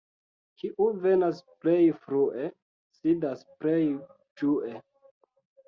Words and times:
Kiu 0.61 0.87
venas 1.03 1.41
plej 1.65 1.75
frue, 2.07 2.49
sidas 2.97 3.47
plej 3.61 3.79
ĝue. 4.43 4.77